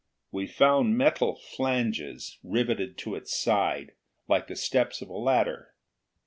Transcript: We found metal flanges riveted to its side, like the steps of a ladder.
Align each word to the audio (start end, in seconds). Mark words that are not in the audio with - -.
We 0.31 0.47
found 0.47 0.97
metal 0.97 1.35
flanges 1.35 2.39
riveted 2.41 2.97
to 2.97 3.13
its 3.13 3.37
side, 3.39 3.91
like 4.27 4.47
the 4.47 4.55
steps 4.55 5.03
of 5.03 5.09
a 5.09 5.13
ladder. 5.13 5.75